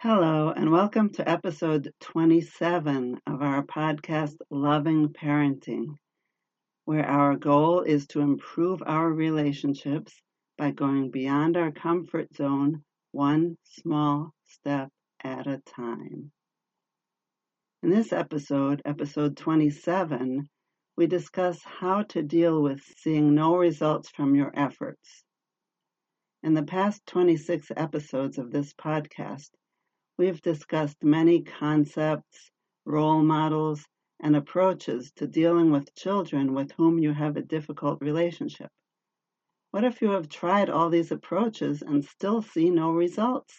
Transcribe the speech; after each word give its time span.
Hello, 0.00 0.50
and 0.50 0.70
welcome 0.70 1.08
to 1.14 1.26
episode 1.26 1.90
27 2.02 3.18
of 3.26 3.40
our 3.40 3.62
podcast, 3.62 4.34
Loving 4.50 5.08
Parenting, 5.08 5.96
where 6.84 7.06
our 7.06 7.34
goal 7.34 7.80
is 7.80 8.06
to 8.08 8.20
improve 8.20 8.82
our 8.84 9.10
relationships 9.10 10.12
by 10.58 10.72
going 10.72 11.10
beyond 11.10 11.56
our 11.56 11.72
comfort 11.72 12.28
zone 12.34 12.84
one 13.12 13.56
small 13.64 14.34
step 14.44 14.90
at 15.24 15.46
a 15.46 15.62
time. 15.64 16.30
In 17.82 17.88
this 17.88 18.12
episode, 18.12 18.82
episode 18.84 19.38
27, 19.38 20.46
we 20.98 21.06
discuss 21.06 21.58
how 21.64 22.02
to 22.10 22.22
deal 22.22 22.62
with 22.62 22.82
seeing 22.98 23.34
no 23.34 23.56
results 23.56 24.10
from 24.10 24.34
your 24.34 24.52
efforts. 24.54 25.24
In 26.42 26.52
the 26.52 26.64
past 26.64 27.00
26 27.06 27.72
episodes 27.74 28.36
of 28.36 28.50
this 28.50 28.74
podcast, 28.74 29.48
we've 30.18 30.40
discussed 30.40 31.02
many 31.02 31.42
concepts, 31.42 32.50
role 32.84 33.22
models, 33.22 33.84
and 34.20 34.34
approaches 34.34 35.12
to 35.16 35.26
dealing 35.26 35.70
with 35.70 35.94
children 35.94 36.54
with 36.54 36.72
whom 36.72 36.98
you 36.98 37.12
have 37.12 37.36
a 37.36 37.42
difficult 37.42 38.00
relationship. 38.00 38.70
What 39.72 39.84
if 39.84 40.00
you 40.00 40.10
have 40.10 40.28
tried 40.28 40.70
all 40.70 40.88
these 40.88 41.12
approaches 41.12 41.82
and 41.82 42.04
still 42.04 42.40
see 42.40 42.70
no 42.70 42.92
results? 42.92 43.54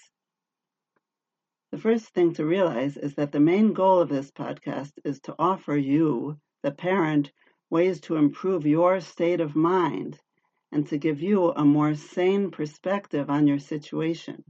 The 1.71 1.77
first 1.77 2.07
thing 2.09 2.33
to 2.35 2.45
realize 2.45 2.97
is 2.97 3.13
that 3.15 3.31
the 3.31 3.39
main 3.39 3.73
goal 3.73 3.99
of 3.99 4.09
this 4.09 4.31
podcast 4.31 4.93
is 5.03 5.19
to 5.21 5.35
offer 5.37 5.75
you, 5.75 6.39
the 6.63 6.71
parent, 6.71 7.31
ways 7.69 7.99
to 8.01 8.15
improve 8.15 8.65
your 8.65 8.99
state 9.01 9.41
of 9.41 9.55
mind 9.55 10.19
and 10.71 10.87
to 10.87 10.97
give 10.97 11.21
you 11.21 11.51
a 11.51 11.63
more 11.63 11.93
sane 11.93 12.49
perspective 12.49 13.29
on 13.29 13.45
your 13.45 13.59
situation. 13.59 14.43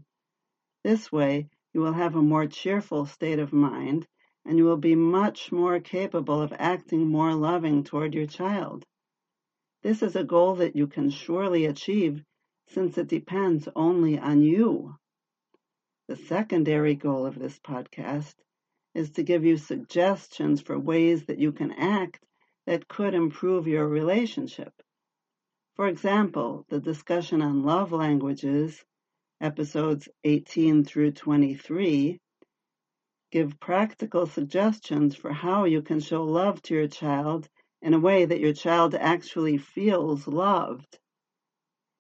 This 0.84 1.12
way, 1.12 1.50
you 1.74 1.82
will 1.82 1.94
have 1.94 2.16
a 2.16 2.22
more 2.22 2.48
cheerful 2.48 3.06
state 3.06 3.40
of 3.40 3.54
mind, 3.54 4.08
and 4.46 4.58
you 4.58 4.66
will 4.66 4.78
be 4.78 4.96
much 4.96 5.52
more 5.52 5.80
capable 5.80 6.42
of 6.42 6.54
acting 6.58 7.08
more 7.08 7.34
loving 7.34 7.84
toward 7.84 8.14
your 8.14 8.26
child. 8.26 8.86
This 9.84 10.02
is 10.02 10.16
a 10.16 10.24
goal 10.24 10.56
that 10.56 10.76
you 10.76 10.88
can 10.88 11.10
surely 11.10 11.66
achieve 11.66 12.24
since 12.68 12.98
it 12.98 13.08
depends 13.08 13.68
only 13.76 14.18
on 14.18 14.42
you. 14.42 14.96
The 16.08 16.16
secondary 16.16 16.96
goal 16.96 17.26
of 17.26 17.38
this 17.38 17.60
podcast 17.60 18.34
is 18.94 19.12
to 19.12 19.24
give 19.24 19.46
you 19.46 19.58
suggestions 19.58 20.62
for 20.62 20.80
ways 20.80 21.26
that 21.26 21.40
you 21.40 21.52
can 21.52 21.72
act 21.74 22.26
that 22.66 22.88
could 22.88 23.14
improve 23.14 23.68
your 23.68 23.88
relationship. 23.88 24.74
For 25.76 25.88
example, 25.88 26.66
the 26.70 26.80
discussion 26.80 27.42
on 27.42 27.64
love 27.64 27.92
languages 27.92 28.84
episodes 29.40 30.10
18 30.24 30.84
through 30.84 31.12
23, 31.12 32.20
give 33.32 33.60
practical 33.60 34.26
suggestions 34.26 35.16
for 35.16 35.32
how 35.32 35.66
you 35.66 35.82
can 35.82 36.00
show 36.00 36.24
love 36.24 36.62
to 36.64 36.74
your 36.74 36.88
child 36.88 37.48
in 37.82 37.94
a 37.94 38.00
way 38.00 38.26
that 38.26 38.40
your 38.40 38.54
child 38.54 38.96
actually 38.96 39.58
feels 39.58 40.28
loved. 40.28 40.98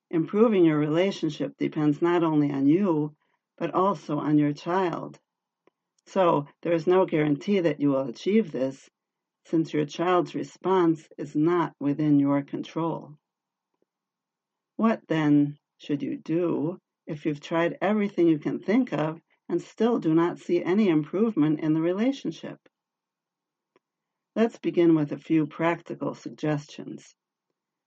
Improving 0.09 0.65
your 0.65 0.79
relationship 0.79 1.55
depends 1.57 2.01
not 2.01 2.23
only 2.23 2.51
on 2.51 2.65
you, 2.65 3.13
but 3.57 3.73
also 3.73 4.17
on 4.17 4.37
your 4.37 4.53
child. 4.53 5.19
So 6.07 6.47
there 6.61 6.73
is 6.73 6.87
no 6.87 7.05
guarantee 7.05 7.59
that 7.59 7.81
you 7.81 7.89
will 7.89 8.07
achieve 8.07 8.51
this, 8.51 8.89
since 9.45 9.73
your 9.73 9.85
child's 9.85 10.33
response 10.33 11.07
is 11.17 11.35
not 11.35 11.73
within 11.79 12.19
your 12.19 12.41
control. 12.41 13.17
What 14.77 15.01
then 15.07 15.57
should 15.77 16.01
you 16.01 16.17
do 16.17 16.79
if 17.07 17.25
you've 17.25 17.39
tried 17.39 17.77
everything 17.81 18.27
you 18.27 18.37
can 18.37 18.59
think 18.59 18.91
of 18.91 19.21
and 19.49 19.61
still 19.61 19.97
do 19.97 20.13
not 20.13 20.39
see 20.39 20.61
any 20.61 20.89
improvement 20.89 21.61
in 21.61 21.73
the 21.73 21.81
relationship. 21.81 22.59
Let's 24.35 24.59
begin 24.59 24.93
with 24.93 25.13
a 25.13 25.17
few 25.17 25.47
practical 25.47 26.13
suggestions. 26.13 27.15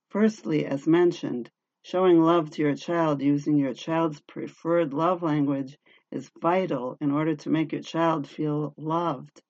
Firstly, 0.09 0.65
as 0.65 0.87
mentioned, 0.87 1.51
showing 1.83 2.19
love 2.19 2.49
to 2.51 2.61
your 2.61 2.75
child 2.75 3.21
using 3.21 3.57
your 3.57 3.73
child's 3.73 4.19
preferred 4.21 4.93
love 4.93 5.23
language 5.23 5.77
is 6.11 6.31
vital 6.41 6.97
in 6.99 7.11
order 7.11 7.35
to 7.35 7.49
make 7.49 7.71
your 7.71 7.81
child 7.81 8.27
feel 8.27 8.73
loved. 8.75 9.41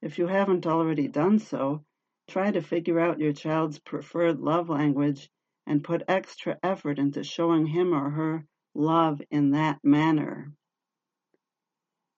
If 0.00 0.18
you 0.18 0.26
haven't 0.26 0.66
already 0.66 1.08
done 1.08 1.38
so, 1.38 1.84
try 2.28 2.50
to 2.50 2.62
figure 2.62 2.98
out 2.98 3.20
your 3.20 3.32
child's 3.32 3.78
preferred 3.80 4.40
love 4.40 4.68
language 4.68 5.28
and 5.66 5.84
put 5.84 6.04
extra 6.08 6.58
effort 6.62 6.98
into 6.98 7.24
showing 7.24 7.66
him 7.66 7.92
or 7.92 8.10
her 8.10 8.46
love 8.74 9.20
in 9.30 9.50
that 9.50 9.78
manner. 9.84 10.52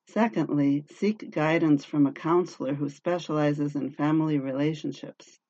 Secondly, 0.08 0.84
seek 0.96 1.30
guidance 1.30 1.84
from 1.84 2.06
a 2.06 2.12
counselor 2.12 2.74
who 2.74 2.88
specializes 2.88 3.74
in 3.74 3.90
family 3.90 4.38
relationships. 4.38 5.40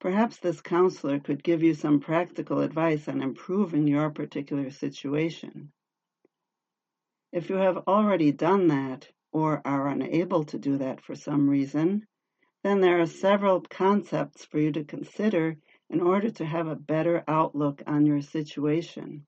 Perhaps 0.00 0.38
this 0.38 0.60
counselor 0.60 1.20
could 1.20 1.42
give 1.42 1.62
you 1.62 1.74
some 1.74 2.00
practical 2.00 2.60
advice 2.60 3.08
on 3.08 3.22
improving 3.22 3.86
your 3.86 4.10
particular 4.10 4.70
situation. 4.70 5.72
If 7.32 7.48
you 7.48 7.56
have 7.56 7.78
already 7.86 8.32
done 8.32 8.68
that 8.68 9.10
or 9.32 9.62
are 9.64 9.88
unable 9.88 10.44
to 10.44 10.58
do 10.58 10.78
that 10.78 11.00
for 11.00 11.14
some 11.14 11.48
reason, 11.48 12.06
then 12.62 12.80
there 12.80 13.00
are 13.00 13.06
several 13.06 13.60
concepts 13.60 14.44
for 14.44 14.58
you 14.58 14.72
to 14.72 14.84
consider 14.84 15.56
in 15.90 16.00
order 16.00 16.30
to 16.30 16.44
have 16.44 16.66
a 16.66 16.76
better 16.76 17.22
outlook 17.28 17.82
on 17.86 18.06
your 18.06 18.20
situation. 18.20 19.26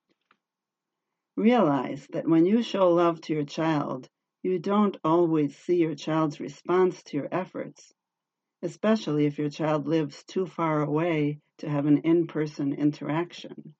Realize 1.36 2.06
that 2.12 2.26
when 2.26 2.46
you 2.46 2.62
show 2.62 2.90
love 2.90 3.20
to 3.22 3.34
your 3.34 3.44
child, 3.44 4.08
you 4.42 4.58
don't 4.58 4.96
always 5.04 5.54
see 5.54 5.76
your 5.76 5.94
child's 5.94 6.40
response 6.40 7.02
to 7.02 7.18
your 7.18 7.28
efforts, 7.30 7.92
especially 8.62 9.26
if 9.26 9.38
your 9.38 9.50
child 9.50 9.86
lives 9.86 10.24
too 10.24 10.46
far 10.46 10.80
away 10.80 11.40
to 11.58 11.68
have 11.68 11.84
an 11.84 11.98
in 11.98 12.26
person 12.26 12.72
interaction. 12.72 13.74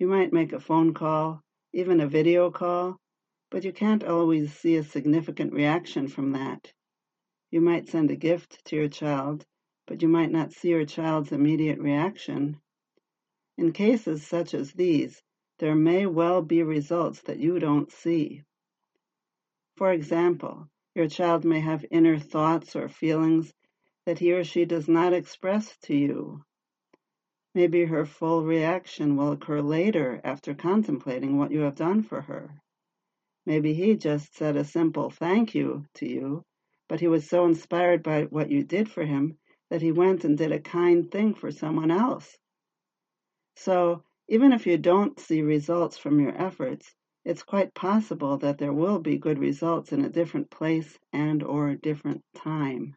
You 0.00 0.08
might 0.08 0.32
make 0.32 0.52
a 0.52 0.58
phone 0.58 0.92
call, 0.92 1.40
even 1.72 2.00
a 2.00 2.08
video 2.08 2.50
call, 2.50 2.98
but 3.50 3.64
you 3.64 3.72
can't 3.72 4.02
always 4.02 4.52
see 4.52 4.76
a 4.76 4.82
significant 4.82 5.52
reaction 5.52 6.08
from 6.08 6.32
that. 6.32 6.72
You 7.52 7.60
might 7.60 7.88
send 7.88 8.10
a 8.10 8.16
gift 8.16 8.64
to 8.66 8.76
your 8.76 8.88
child, 8.88 9.46
but 9.86 10.02
you 10.02 10.08
might 10.08 10.32
not 10.32 10.52
see 10.52 10.70
your 10.70 10.84
child's 10.84 11.30
immediate 11.30 11.78
reaction. 11.78 12.60
In 13.56 13.72
cases 13.72 14.26
such 14.26 14.54
as 14.54 14.72
these, 14.72 15.22
there 15.60 15.74
may 15.74 16.06
well 16.06 16.40
be 16.40 16.62
results 16.62 17.20
that 17.22 17.38
you 17.38 17.58
don't 17.58 17.92
see. 17.92 18.42
For 19.76 19.92
example, 19.92 20.68
your 20.94 21.06
child 21.06 21.44
may 21.44 21.60
have 21.60 21.84
inner 21.90 22.18
thoughts 22.18 22.74
or 22.74 22.88
feelings 22.88 23.52
that 24.06 24.18
he 24.18 24.32
or 24.32 24.42
she 24.42 24.64
does 24.64 24.88
not 24.88 25.12
express 25.12 25.76
to 25.82 25.94
you. 25.94 26.42
Maybe 27.54 27.84
her 27.84 28.06
full 28.06 28.42
reaction 28.42 29.16
will 29.16 29.32
occur 29.32 29.60
later 29.60 30.20
after 30.24 30.54
contemplating 30.54 31.36
what 31.36 31.50
you 31.50 31.60
have 31.60 31.74
done 31.74 32.04
for 32.04 32.22
her. 32.22 32.62
Maybe 33.44 33.74
he 33.74 33.96
just 33.96 34.34
said 34.34 34.56
a 34.56 34.64
simple 34.64 35.10
thank 35.10 35.54
you 35.54 35.84
to 35.96 36.08
you, 36.08 36.42
but 36.88 37.00
he 37.00 37.08
was 37.08 37.28
so 37.28 37.44
inspired 37.44 38.02
by 38.02 38.24
what 38.24 38.50
you 38.50 38.64
did 38.64 38.90
for 38.90 39.04
him 39.04 39.36
that 39.68 39.82
he 39.82 39.92
went 39.92 40.24
and 40.24 40.38
did 40.38 40.52
a 40.52 40.60
kind 40.60 41.10
thing 41.10 41.34
for 41.34 41.50
someone 41.50 41.90
else. 41.90 42.38
So 43.56 44.04
even 44.30 44.52
if 44.52 44.64
you 44.64 44.78
don't 44.78 45.18
see 45.18 45.42
results 45.42 45.98
from 45.98 46.20
your 46.20 46.40
efforts, 46.40 46.94
it's 47.24 47.42
quite 47.42 47.74
possible 47.74 48.38
that 48.38 48.58
there 48.58 48.72
will 48.72 49.00
be 49.00 49.18
good 49.18 49.40
results 49.40 49.90
in 49.90 50.04
a 50.04 50.08
different 50.08 50.48
place 50.48 50.96
and 51.12 51.42
or 51.42 51.74
different 51.74 52.22
time. 52.36 52.94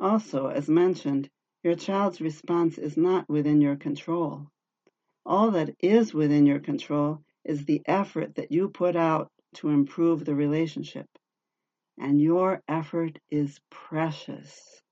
Also, 0.00 0.48
as 0.48 0.68
mentioned, 0.68 1.30
your 1.62 1.76
child's 1.76 2.20
response 2.20 2.76
is 2.76 2.96
not 2.96 3.28
within 3.28 3.60
your 3.60 3.76
control. 3.76 4.48
All 5.24 5.52
that 5.52 5.76
is 5.78 6.12
within 6.12 6.44
your 6.44 6.58
control 6.58 7.20
is 7.44 7.64
the 7.64 7.82
effort 7.86 8.34
that 8.34 8.50
you 8.50 8.68
put 8.68 8.96
out 8.96 9.30
to 9.54 9.68
improve 9.68 10.24
the 10.24 10.34
relationship. 10.34 11.06
And 12.00 12.20
your 12.20 12.62
effort 12.66 13.16
is 13.30 13.60
precious. 13.70 14.82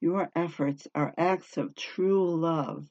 Your 0.00 0.30
efforts 0.36 0.86
are 0.94 1.12
acts 1.18 1.56
of 1.56 1.74
true 1.74 2.36
love 2.36 2.86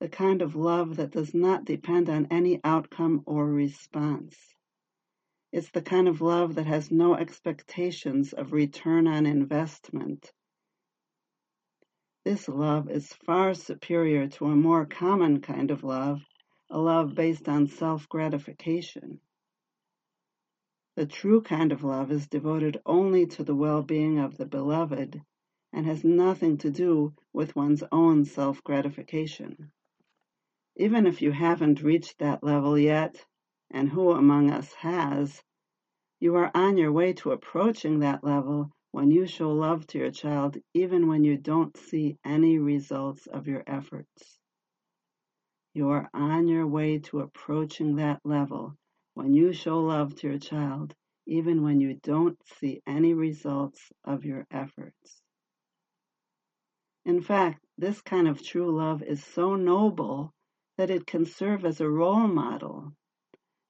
the 0.00 0.08
kind 0.08 0.42
of 0.42 0.54
love 0.54 0.96
that 0.96 1.10
does 1.10 1.34
not 1.34 1.64
depend 1.64 2.08
on 2.08 2.28
any 2.30 2.60
outcome 2.62 3.22
or 3.26 3.46
response. 3.46 4.36
It's 5.50 5.70
the 5.70 5.82
kind 5.82 6.06
of 6.06 6.20
love 6.20 6.54
that 6.54 6.66
has 6.66 6.90
no 6.90 7.14
expectations 7.14 8.32
of 8.32 8.52
return 8.52 9.08
on 9.08 9.26
investment. 9.26 10.32
This 12.24 12.48
love 12.48 12.90
is 12.90 13.12
far 13.24 13.54
superior 13.54 14.28
to 14.28 14.44
a 14.46 14.54
more 14.54 14.84
common 14.86 15.40
kind 15.40 15.70
of 15.70 15.82
love, 15.82 16.22
a 16.70 16.78
love 16.78 17.14
based 17.14 17.48
on 17.48 17.66
self 17.66 18.08
gratification. 18.08 19.20
The 20.94 21.06
true 21.06 21.40
kind 21.40 21.72
of 21.72 21.82
love 21.82 22.12
is 22.12 22.28
devoted 22.28 22.80
only 22.84 23.26
to 23.26 23.42
the 23.42 23.54
well 23.54 23.82
being 23.82 24.18
of 24.18 24.36
the 24.36 24.46
beloved 24.46 25.22
and 25.72 25.86
has 25.86 26.04
nothing 26.04 26.58
to 26.58 26.70
do 26.70 27.14
with 27.32 27.56
one's 27.56 27.82
own 27.90 28.24
self 28.24 28.62
gratification. 28.62 29.72
Even 30.80 31.08
if 31.08 31.20
you 31.20 31.32
haven't 31.32 31.82
reached 31.82 32.18
that 32.18 32.44
level 32.44 32.78
yet, 32.78 33.24
and 33.68 33.88
who 33.88 34.12
among 34.12 34.50
us 34.50 34.72
has, 34.74 35.42
you 36.20 36.36
are 36.36 36.52
on 36.54 36.76
your 36.76 36.92
way 36.92 37.12
to 37.14 37.32
approaching 37.32 37.98
that 37.98 38.22
level 38.22 38.70
when 38.92 39.10
you 39.10 39.26
show 39.26 39.50
love 39.50 39.86
to 39.88 39.98
your 39.98 40.12
child, 40.12 40.56
even 40.74 41.08
when 41.08 41.24
you 41.24 41.36
don't 41.36 41.76
see 41.76 42.16
any 42.24 42.58
results 42.58 43.26
of 43.26 43.48
your 43.48 43.64
efforts. 43.66 44.38
You 45.74 45.90
are 45.90 46.08
on 46.14 46.46
your 46.46 46.66
way 46.66 47.00
to 47.00 47.20
approaching 47.20 47.96
that 47.96 48.20
level 48.24 48.74
when 49.14 49.34
you 49.34 49.52
show 49.52 49.80
love 49.80 50.14
to 50.16 50.28
your 50.28 50.38
child, 50.38 50.94
even 51.26 51.62
when 51.62 51.80
you 51.80 51.94
don't 52.02 52.38
see 52.60 52.82
any 52.86 53.14
results 53.14 53.80
of 54.04 54.24
your 54.24 54.46
efforts. 54.50 55.22
In 57.04 57.20
fact, 57.20 57.64
this 57.76 58.00
kind 58.00 58.28
of 58.28 58.42
true 58.42 58.76
love 58.76 59.02
is 59.02 59.24
so 59.24 59.56
noble 59.56 60.32
that 60.78 60.90
it 60.90 61.06
can 61.06 61.26
serve 61.26 61.66
as 61.66 61.82
a 61.82 61.90
role 61.90 62.26
model. 62.26 62.94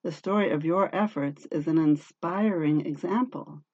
The 0.05 0.12
story 0.12 0.50
of 0.50 0.64
your 0.64 0.94
efforts 0.94 1.46
is 1.50 1.66
an 1.66 1.78
inspiring 1.78 2.87
example. 2.87 3.64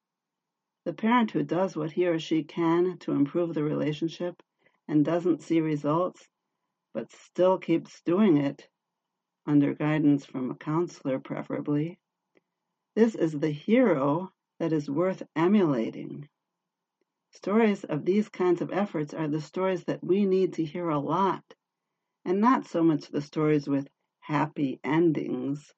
The 0.87 0.95
parent 0.95 1.33
who 1.33 1.43
does 1.43 1.77
what 1.77 1.93
he 1.93 2.07
or 2.07 2.19
she 2.19 2.45
can 2.45 2.97
to 3.01 3.13
improve 3.13 3.53
the 3.53 3.65
relationship 3.65 4.43
and 4.89 5.05
doesn't 5.05 5.43
see 5.43 5.61
results, 5.61 6.27
but 6.95 7.13
still 7.13 7.59
keeps 7.59 8.01
doing 8.03 8.39
it, 8.39 8.67
under 9.47 9.75
guidance 9.75 10.25
from 10.25 10.51
a 10.51 10.55
counselor 10.55 11.19
preferably, 11.19 11.99
this 12.97 13.17
is 13.17 13.33
the 13.33 13.51
hero 13.51 14.33
that 14.61 14.73
is 14.73 14.89
worth 14.89 15.23
emulating. 15.35 16.29
Stories 17.33 17.83
of 17.83 18.05
these 18.05 18.29
kinds 18.29 18.63
of 18.63 18.73
efforts 18.73 19.13
are 19.13 19.27
the 19.27 19.41
stories 19.41 19.83
that 19.85 20.05
we 20.05 20.25
need 20.25 20.53
to 20.55 20.65
hear 20.65 20.89
a 20.89 20.99
lot, 20.99 21.43
and 22.25 22.41
not 22.41 22.67
so 22.67 22.83
much 22.83 23.09
the 23.09 23.21
stories 23.21 23.69
with 23.69 23.89
happy 24.21 24.81
endings 24.83 25.75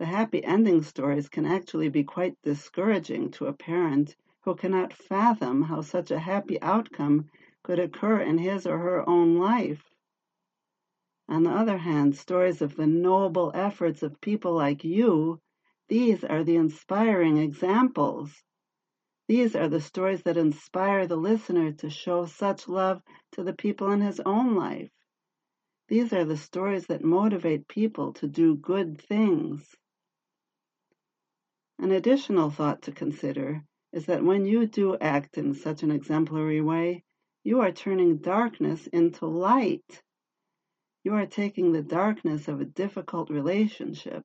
the 0.00 0.06
happy 0.06 0.42
ending 0.42 0.80
stories 0.80 1.28
can 1.28 1.44
actually 1.44 1.90
be 1.90 2.02
quite 2.02 2.34
discouraging 2.42 3.30
to 3.30 3.44
a 3.44 3.52
parent 3.52 4.16
who 4.40 4.54
cannot 4.54 4.94
fathom 4.94 5.60
how 5.60 5.82
such 5.82 6.10
a 6.10 6.18
happy 6.18 6.58
outcome 6.62 7.28
could 7.62 7.78
occur 7.78 8.18
in 8.18 8.38
his 8.38 8.66
or 8.66 8.78
her 8.78 9.06
own 9.06 9.36
life. 9.36 9.90
On 11.28 11.42
the 11.42 11.50
other 11.50 11.76
hand, 11.76 12.16
stories 12.16 12.62
of 12.62 12.76
the 12.76 12.86
noble 12.86 13.52
efforts 13.54 14.02
of 14.02 14.22
people 14.22 14.54
like 14.54 14.84
you, 14.84 15.38
these 15.88 16.24
are 16.24 16.44
the 16.44 16.56
inspiring 16.56 17.36
examples. 17.36 18.42
These 19.28 19.54
are 19.54 19.68
the 19.68 19.82
stories 19.82 20.22
that 20.22 20.38
inspire 20.38 21.06
the 21.06 21.18
listener 21.18 21.72
to 21.72 21.90
show 21.90 22.24
such 22.24 22.68
love 22.68 23.02
to 23.32 23.42
the 23.44 23.52
people 23.52 23.90
in 23.90 24.00
his 24.00 24.18
own 24.20 24.54
life. 24.56 24.90
These 25.90 26.12
are 26.12 26.24
the 26.24 26.36
stories 26.36 26.86
that 26.86 27.02
motivate 27.02 27.66
people 27.66 28.12
to 28.14 28.28
do 28.28 28.54
good 28.54 29.00
things. 29.00 29.74
An 31.80 31.90
additional 31.90 32.48
thought 32.50 32.82
to 32.82 32.92
consider 32.92 33.64
is 33.92 34.06
that 34.06 34.22
when 34.22 34.46
you 34.46 34.66
do 34.66 34.96
act 34.96 35.36
in 35.36 35.52
such 35.52 35.82
an 35.82 35.90
exemplary 35.90 36.60
way, 36.60 37.02
you 37.42 37.60
are 37.60 37.72
turning 37.72 38.18
darkness 38.18 38.86
into 38.86 39.26
light. 39.26 40.02
You 41.02 41.14
are 41.14 41.26
taking 41.26 41.72
the 41.72 41.82
darkness 41.82 42.46
of 42.46 42.60
a 42.60 42.66
difficult 42.66 43.28
relationship 43.28 44.24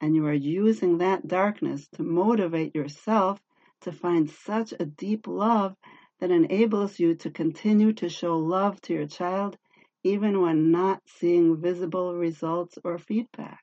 and 0.00 0.16
you 0.16 0.26
are 0.26 0.32
using 0.32 0.98
that 0.98 1.28
darkness 1.28 1.86
to 1.92 2.02
motivate 2.02 2.74
yourself 2.74 3.40
to 3.82 3.92
find 3.92 4.28
such 4.28 4.74
a 4.80 4.86
deep 4.86 5.28
love 5.28 5.76
that 6.18 6.32
enables 6.32 6.98
you 6.98 7.14
to 7.14 7.30
continue 7.30 7.92
to 7.92 8.08
show 8.08 8.38
love 8.38 8.80
to 8.80 8.92
your 8.92 9.06
child 9.06 9.56
even 10.02 10.40
when 10.40 10.70
not 10.70 11.02
seeing 11.06 11.60
visible 11.60 12.14
results 12.14 12.78
or 12.84 12.98
feedback. 12.98 13.62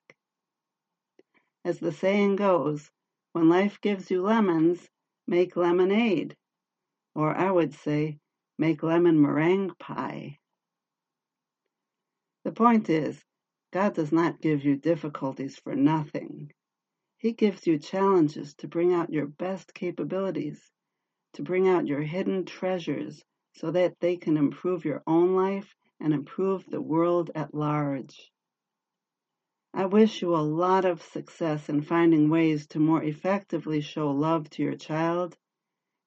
As 1.66 1.80
the 1.80 1.92
saying 1.92 2.36
goes, 2.36 2.90
when 3.34 3.50
life 3.50 3.82
gives 3.82 4.10
you 4.12 4.22
lemons, 4.22 4.88
make 5.28 5.56
lemonade. 5.56 6.36
Or 7.16 7.36
I 7.36 7.52
would 7.52 7.74
say, 7.74 8.20
make 8.58 8.84
lemon 8.84 9.22
meringue 9.22 9.72
pie. 9.80 10.38
The 12.44 12.52
point 12.52 12.90
is, 12.90 13.24
God 13.74 13.96
does 13.96 14.12
not 14.12 14.40
give 14.40 14.64
you 14.64 14.78
difficulties 14.78 15.58
for 15.58 15.76
nothing. 15.76 16.52
He 17.18 17.34
gives 17.34 17.68
you 17.68 17.80
challenges 17.80 18.54
to 18.56 18.68
bring 18.68 18.94
out 18.94 19.12
your 19.12 19.26
best 19.26 19.74
capabilities, 19.74 20.72
to 21.34 21.42
bring 21.42 21.68
out 21.68 21.88
your 21.88 22.02
hidden 22.02 22.46
treasures 22.46 23.24
so 23.56 23.72
that 23.72 24.00
they 24.00 24.16
can 24.16 24.38
improve 24.38 24.86
your 24.86 25.04
own 25.08 25.36
life 25.36 25.76
and 26.00 26.14
improve 26.14 26.66
the 26.68 26.82
world 26.82 27.32
at 27.36 27.54
large. 27.54 28.32
I 29.74 29.86
wish 29.86 30.22
you 30.22 30.36
a 30.36 30.38
lot 30.38 30.86
of 30.86 31.04
success 31.04 31.70
in 31.70 31.82
finding 31.82 32.30
ways 32.30 32.68
to 32.68 32.80
more 32.80 33.04
effectively 33.04 33.82
show 33.82 34.12
love 34.12 34.50
to 34.52 34.64
your 34.64 34.76
child 34.76 35.38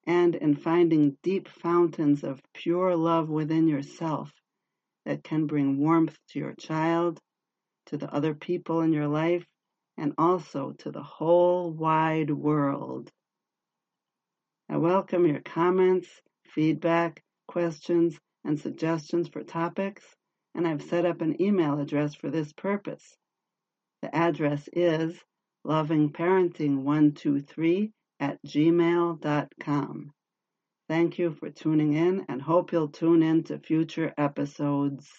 and 0.05 0.35
in 0.35 0.55
finding 0.55 1.17
deep 1.23 1.47
fountains 1.47 2.23
of 2.23 2.41
pure 2.53 2.95
love 2.95 3.29
within 3.29 3.67
yourself 3.67 4.31
that 5.05 5.23
can 5.23 5.47
bring 5.47 5.77
warmth 5.77 6.17
to 6.29 6.39
your 6.39 6.53
child, 6.53 7.19
to 7.85 7.97
the 7.97 8.13
other 8.13 8.33
people 8.33 8.81
in 8.81 8.93
your 8.93 9.07
life, 9.07 9.45
and 9.97 10.13
also 10.17 10.71
to 10.79 10.91
the 10.91 11.03
whole 11.03 11.71
wide 11.71 12.31
world. 12.31 13.11
I 14.69 14.77
welcome 14.77 15.25
your 15.25 15.41
comments, 15.41 16.07
feedback, 16.45 17.21
questions, 17.47 18.17
and 18.43 18.59
suggestions 18.59 19.27
for 19.27 19.43
topics, 19.43 20.03
and 20.55 20.67
I've 20.67 20.83
set 20.83 21.05
up 21.05 21.21
an 21.21 21.41
email 21.41 21.79
address 21.79 22.15
for 22.15 22.29
this 22.29 22.51
purpose. 22.53 23.15
The 24.01 24.15
address 24.15 24.67
is 24.73 25.19
lovingparenting123 25.65 27.91
at 28.19 28.39
gmail.com. 28.45 30.11
Thank 30.89 31.19
you 31.19 31.31
for 31.31 31.49
tuning 31.49 31.93
in 31.93 32.25
and 32.27 32.41
hope 32.41 32.71
you'll 32.71 32.89
tune 32.89 33.23
in 33.23 33.43
to 33.43 33.59
future 33.59 34.13
episodes. 34.17 35.09